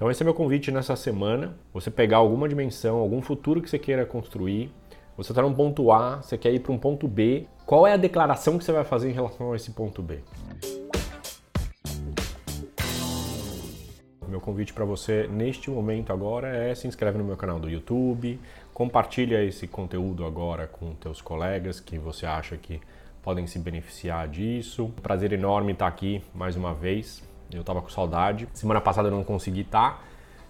Então 0.00 0.10
esse 0.10 0.22
é 0.22 0.24
meu 0.24 0.32
convite 0.32 0.70
nessa 0.70 0.96
semana, 0.96 1.54
você 1.74 1.90
pegar 1.90 2.16
alguma 2.16 2.48
dimensão, 2.48 2.96
algum 2.96 3.20
futuro 3.20 3.60
que 3.60 3.68
você 3.68 3.78
queira 3.78 4.06
construir, 4.06 4.72
você 5.14 5.30
está 5.30 5.42
num 5.42 5.52
ponto 5.52 5.92
A, 5.92 6.22
você 6.22 6.38
quer 6.38 6.54
ir 6.54 6.60
para 6.60 6.72
um 6.72 6.78
ponto 6.78 7.06
B, 7.06 7.46
qual 7.66 7.86
é 7.86 7.92
a 7.92 7.98
declaração 7.98 8.56
que 8.56 8.64
você 8.64 8.72
vai 8.72 8.82
fazer 8.82 9.10
em 9.10 9.12
relação 9.12 9.52
a 9.52 9.56
esse 9.56 9.72
ponto 9.72 10.00
B? 10.00 10.20
Meu 14.26 14.40
convite 14.40 14.72
para 14.72 14.86
você 14.86 15.28
neste 15.28 15.68
momento 15.70 16.14
agora 16.14 16.48
é 16.48 16.74
se 16.74 16.88
inscreve 16.88 17.18
no 17.18 17.24
meu 17.24 17.36
canal 17.36 17.60
do 17.60 17.68
YouTube, 17.68 18.40
compartilha 18.72 19.44
esse 19.44 19.66
conteúdo 19.66 20.24
agora 20.24 20.66
com 20.66 20.94
teus 20.94 21.20
colegas 21.20 21.78
que 21.78 21.98
você 21.98 22.24
acha 22.24 22.56
que 22.56 22.80
podem 23.22 23.46
se 23.46 23.58
beneficiar 23.58 24.28
disso. 24.28 24.90
Prazer 25.02 25.30
enorme 25.34 25.72
estar 25.72 25.88
aqui 25.88 26.22
mais 26.34 26.56
uma 26.56 26.72
vez. 26.72 27.28
Eu 27.52 27.60
estava 27.60 27.80
com 27.80 27.88
saudade. 27.88 28.48
Semana 28.52 28.80
passada 28.80 29.08
eu 29.08 29.12
não 29.12 29.24
consegui 29.24 29.62
estar. 29.62 30.04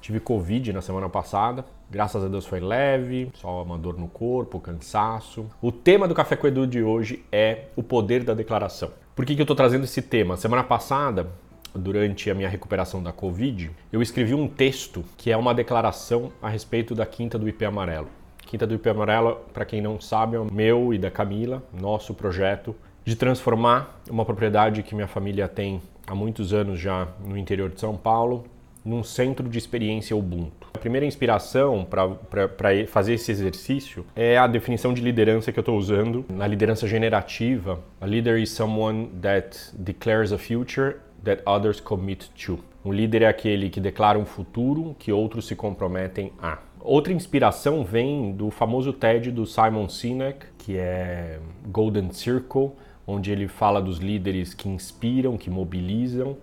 Tive 0.00 0.20
Covid 0.20 0.72
na 0.72 0.82
semana 0.82 1.08
passada. 1.08 1.64
Graças 1.90 2.22
a 2.24 2.28
Deus 2.28 2.44
foi 2.44 2.60
leve, 2.60 3.30
só 3.34 3.62
uma 3.62 3.78
dor 3.78 3.98
no 3.98 4.08
corpo, 4.08 4.60
cansaço. 4.60 5.46
O 5.62 5.72
tema 5.72 6.06
do 6.06 6.14
Café 6.14 6.36
com 6.36 6.46
Edu 6.46 6.66
de 6.66 6.82
hoje 6.82 7.24
é 7.30 7.66
o 7.76 7.82
poder 7.82 8.24
da 8.24 8.34
declaração. 8.34 8.90
Por 9.14 9.24
que, 9.24 9.34
que 9.34 9.40
eu 9.40 9.44
estou 9.44 9.56
trazendo 9.56 9.84
esse 9.84 10.02
tema? 10.02 10.36
Semana 10.36 10.64
passada 10.64 11.28
durante 11.74 12.30
a 12.30 12.34
minha 12.34 12.48
recuperação 12.48 13.02
da 13.02 13.12
Covid, 13.12 13.70
eu 13.92 14.00
escrevi 14.00 14.34
um 14.34 14.46
texto 14.46 15.04
que 15.16 15.30
é 15.30 15.36
uma 15.36 15.54
declaração 15.54 16.30
a 16.40 16.48
respeito 16.48 16.94
da 16.94 17.04
Quinta 17.04 17.38
do 17.38 17.48
IP 17.48 17.64
Amarelo. 17.64 18.08
Quinta 18.38 18.66
do 18.66 18.74
IP 18.74 18.88
Amarelo, 18.88 19.40
para 19.52 19.64
quem 19.64 19.80
não 19.80 20.00
sabe, 20.00 20.36
é 20.36 20.38
o 20.38 20.52
meu 20.52 20.92
e 20.92 20.98
da 20.98 21.10
Camila, 21.10 21.62
nosso 21.72 22.14
projeto 22.14 22.74
de 23.04 23.16
transformar 23.16 24.00
uma 24.08 24.24
propriedade 24.24 24.82
que 24.82 24.94
minha 24.94 25.08
família 25.08 25.48
tem 25.48 25.82
há 26.06 26.14
muitos 26.14 26.52
anos 26.52 26.78
já 26.78 27.08
no 27.24 27.36
interior 27.36 27.70
de 27.70 27.80
São 27.80 27.96
Paulo 27.96 28.44
num 28.84 29.02
centro 29.02 29.48
de 29.48 29.56
experiência 29.56 30.14
Ubuntu. 30.14 30.68
A 30.74 30.78
primeira 30.78 31.06
inspiração 31.06 31.86
para 31.88 32.48
fazer 32.88 33.14
esse 33.14 33.32
exercício 33.32 34.04
é 34.14 34.36
a 34.36 34.46
definição 34.46 34.92
de 34.92 35.00
liderança 35.00 35.50
que 35.50 35.58
eu 35.58 35.62
estou 35.62 35.78
usando 35.78 36.24
na 36.28 36.46
liderança 36.46 36.86
generativa. 36.86 37.80
A 38.00 38.04
leader 38.04 38.38
is 38.38 38.50
someone 38.50 39.08
that 39.22 39.58
declares 39.72 40.32
a 40.32 40.38
future 40.38 40.96
that 41.24 41.42
others 41.46 41.80
commit 41.80 42.30
to. 42.32 42.58
Um 42.84 42.92
líder 42.92 43.22
é 43.22 43.26
aquele 43.26 43.70
que 43.70 43.80
declara 43.80 44.18
um 44.18 44.26
futuro 44.26 44.94
que 44.98 45.10
outros 45.10 45.46
se 45.46 45.56
comprometem 45.56 46.32
a. 46.42 46.58
Outra 46.78 47.14
inspiração 47.14 47.82
vem 47.82 48.32
do 48.32 48.50
famoso 48.50 48.92
TED 48.92 49.30
do 49.30 49.46
Simon 49.46 49.88
Sinek, 49.88 50.44
que 50.58 50.76
é 50.76 51.38
Golden 51.66 52.12
Circle, 52.12 52.72
onde 53.06 53.30
ele 53.30 53.48
fala 53.48 53.80
dos 53.80 53.98
líderes 53.98 54.54
que 54.54 54.68
inspiram, 54.68 55.36
que 55.36 55.50
mobilizam, 55.50 56.36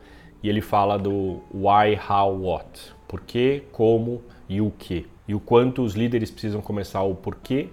e 0.44 0.50
ele 0.50 0.62
fala 0.62 0.98
do 0.98 1.42
why, 1.54 2.00
how, 2.10 2.42
what. 2.42 2.94
Porquê, 3.08 3.64
como 3.72 4.22
e 4.50 4.62
o 4.62 4.72
que. 4.72 5.08
E 5.28 5.36
o 5.36 5.40
quanto 5.40 5.84
os 5.84 5.94
líderes 5.94 6.32
precisam 6.32 6.62
começar 6.62 7.04
o 7.04 7.16
porquê 7.16 7.70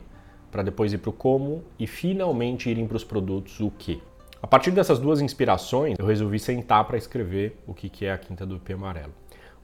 para 0.50 0.62
depois 0.62 0.92
ir 0.92 0.98
para 0.98 1.11
o 1.11 1.12
como 1.12 1.62
e 1.78 1.86
finalmente 1.86 2.70
irem 2.70 2.86
para 2.86 2.97
os 2.97 3.05
produtos 3.05 3.61
o 3.61 3.70
que. 3.70 4.00
A 4.41 4.47
partir 4.47 4.70
dessas 4.70 4.98
duas 4.98 5.20
inspirações, 5.20 5.97
eu 5.98 6.06
resolvi 6.06 6.39
sentar 6.39 6.84
para 6.84 6.97
escrever 6.97 7.58
o 7.67 7.75
que 7.75 8.06
é 8.06 8.12
a 8.12 8.19
Quinta 8.19 8.47
do 8.47 8.56
IP 8.56 8.73
Amarelo. 8.73 9.12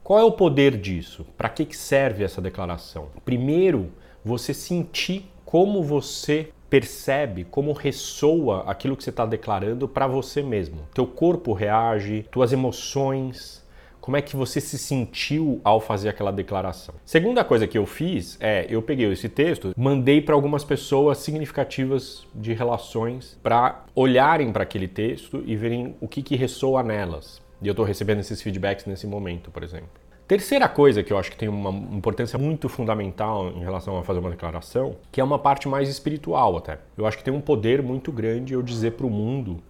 Qual 0.03 0.19
é 0.19 0.23
o 0.23 0.31
poder 0.31 0.77
disso? 0.77 1.25
Para 1.37 1.49
que 1.49 1.75
serve 1.75 2.23
essa 2.23 2.41
declaração? 2.41 3.07
Primeiro, 3.23 3.91
você 4.23 4.53
sentir 4.53 5.31
como 5.45 5.81
você 5.81 6.49
percebe, 6.69 7.43
como 7.43 7.71
ressoa 7.71 8.63
aquilo 8.67 8.95
que 8.95 9.03
você 9.03 9.09
está 9.09 9.25
declarando 9.25 9.87
para 9.87 10.07
você 10.07 10.41
mesmo. 10.41 10.87
Teu 10.93 11.05
corpo 11.05 11.53
reage, 11.53 12.25
tuas 12.31 12.51
emoções, 12.51 13.65
como 14.05 14.17
é 14.17 14.21
que 14.21 14.35
você 14.35 14.61
se 14.61 14.77
sentiu 14.77 15.59
ao 15.63 15.79
fazer 15.79 16.09
aquela 16.09 16.31
declaração. 16.31 16.93
Segunda 17.03 17.43
coisa 17.43 17.65
que 17.65 17.75
eu 17.75 17.87
fiz 17.87 18.37
é, 18.39 18.67
eu 18.69 18.79
peguei 18.79 19.11
esse 19.11 19.27
texto, 19.27 19.73
mandei 19.75 20.21
para 20.21 20.35
algumas 20.35 20.63
pessoas 20.63 21.17
significativas 21.17 22.27
de 22.35 22.53
relações 22.53 23.35
para 23.41 23.83
olharem 23.95 24.51
para 24.51 24.61
aquele 24.61 24.87
texto 24.87 25.43
e 25.43 25.55
verem 25.55 25.95
o 25.99 26.07
que, 26.07 26.21
que 26.21 26.35
ressoa 26.35 26.83
nelas. 26.83 27.41
E 27.59 27.67
eu 27.67 27.71
estou 27.71 27.83
recebendo 27.83 28.19
esses 28.19 28.43
feedbacks 28.43 28.85
nesse 28.85 29.07
momento, 29.07 29.49
por 29.49 29.63
exemplo. 29.63 30.04
Terceira 30.27 30.67
coisa 30.67 31.03
que 31.03 31.13
eu 31.13 31.19
acho 31.19 31.29
que 31.29 31.37
tem 31.37 31.47
uma 31.47 31.69
importância 31.95 32.39
muito 32.39 32.67
fundamental 32.67 33.49
em 33.49 33.59
relação 33.59 33.95
a 33.99 34.03
fazer 34.03 34.19
uma 34.19 34.31
declaração, 34.31 34.95
que 35.11 35.21
é 35.21 35.23
uma 35.23 35.37
parte 35.37 35.67
mais 35.67 35.87
espiritual 35.87 36.57
até. 36.57 36.79
Eu 36.97 37.05
acho 37.05 37.15
que 37.15 37.23
tem 37.23 37.31
um 37.31 37.39
poder 37.39 37.83
muito 37.83 38.11
grande 38.11 38.53
eu 38.53 38.63
dizer 38.63 38.93
para 38.93 39.05
o 39.05 39.09
mundo 39.09 39.61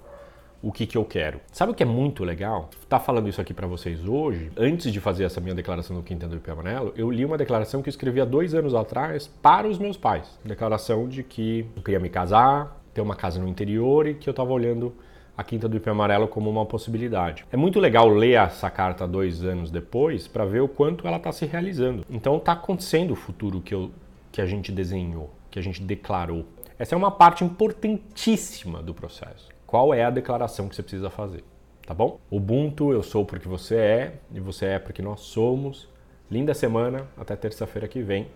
o 0.61 0.71
que, 0.71 0.87
que 0.87 0.97
eu 0.97 1.03
quero. 1.03 1.41
Sabe 1.51 1.73
o 1.73 1.75
que 1.75 1.83
é 1.83 1.85
muito 1.85 2.23
legal? 2.23 2.69
Tá 2.87 3.01
falando 3.01 3.27
isso 3.27 3.41
aqui 3.41 3.53
para 3.53 3.67
vocês 3.67 4.07
hoje. 4.07 4.49
Antes 4.55 4.93
de 4.93 5.01
fazer 5.01 5.25
essa 5.25 5.41
minha 5.41 5.53
declaração 5.53 5.93
do 5.93 6.01
Quinta 6.01 6.25
do 6.25 6.37
IP 6.37 6.49
Amarelo, 6.49 6.93
eu 6.95 7.11
li 7.11 7.25
uma 7.25 7.37
declaração 7.37 7.81
que 7.81 7.89
eu 7.89 7.91
escrevi 7.91 8.21
há 8.21 8.25
dois 8.25 8.55
anos 8.55 8.73
atrás 8.73 9.27
para 9.27 9.67
os 9.67 9.77
meus 9.77 9.97
pais. 9.97 10.39
Declaração 10.45 11.05
de 11.09 11.21
que 11.21 11.65
eu 11.75 11.83
queria 11.83 11.99
me 11.99 12.09
casar, 12.09 12.81
ter 12.93 13.01
uma 13.01 13.15
casa 13.15 13.41
no 13.41 13.47
interior 13.49 14.07
e 14.07 14.13
que 14.13 14.29
eu 14.29 14.31
estava 14.31 14.53
olhando 14.53 14.95
a 15.37 15.43
Quinta 15.43 15.67
do 15.67 15.77
IP 15.77 15.89
Amarelo 15.89 16.27
como 16.27 16.49
uma 16.49 16.65
possibilidade. 16.65 17.45
É 17.51 17.57
muito 17.57 17.79
legal 17.79 18.07
ler 18.07 18.33
essa 18.33 18.69
carta 18.69 19.07
dois 19.07 19.43
anos 19.43 19.71
depois 19.71 20.27
para 20.27 20.45
ver 20.45 20.61
o 20.61 20.67
quanto 20.67 21.07
ela 21.07 21.17
está 21.17 21.31
se 21.31 21.45
realizando. 21.45 22.05
Então 22.09 22.37
está 22.37 22.53
acontecendo 22.53 23.11
o 23.11 23.15
futuro 23.15 23.61
que, 23.61 23.73
eu, 23.73 23.91
que 24.31 24.41
a 24.41 24.45
gente 24.45 24.71
desenhou, 24.71 25.29
que 25.51 25.59
a 25.59 25.61
gente 25.61 25.81
declarou. 25.81 26.45
Essa 26.77 26.95
é 26.95 26.97
uma 26.97 27.11
parte 27.11 27.43
importantíssima 27.43 28.81
do 28.81 28.93
processo 28.93 29.55
qual 29.75 29.93
é 29.93 30.05
a 30.05 30.09
declaração 30.09 30.69
que 30.69 30.75
você 30.75 30.81
precisa 30.81 31.09
fazer, 31.09 31.43
tá 31.85 31.93
bom? 31.93 32.17
Ubuntu, 32.31 32.93
eu 32.93 33.03
sou 33.03 33.25
porque 33.25 33.45
você 33.45 33.75
é 33.75 34.19
e 34.31 34.39
você 34.39 34.67
é 34.67 34.79
porque 34.79 35.01
nós 35.01 35.19
somos. 35.19 35.89
Linda 36.31 36.53
semana, 36.53 37.07
até 37.17 37.35
terça-feira 37.35 37.85
que 37.85 38.01
vem, 38.01 38.27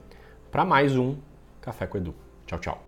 para 0.52 0.66
mais 0.66 0.98
um 0.98 1.16
Café 1.62 1.88
com 1.88 1.98
Edu. 1.98 2.14
Tchau, 2.46 2.60
tchau. 2.60 2.84